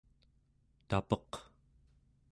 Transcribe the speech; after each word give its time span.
tapeq 0.89 1.31